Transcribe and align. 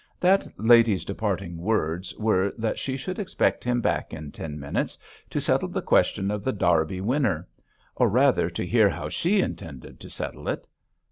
That 0.19 0.47
lady's 0.57 1.05
parting 1.05 1.57
words 1.59 2.15
were 2.17 2.51
that 2.57 2.79
she 2.79 2.97
should 2.97 3.19
expect 3.19 3.63
him 3.63 3.81
back 3.81 4.13
in 4.15 4.31
ten 4.31 4.59
minutes 4.59 4.97
to 5.29 5.39
settle 5.39 5.67
the 5.67 5.83
question 5.83 6.31
of 6.31 6.43
The 6.43 6.51
Derby 6.53 7.01
Winner; 7.01 7.47
or 7.95 8.09
rather 8.09 8.49
to 8.49 8.65
hear 8.65 8.89
how 8.89 9.09
she 9.09 9.41
intended 9.41 9.99
to 9.99 10.09
settle 10.09 10.47
it. 10.49 10.65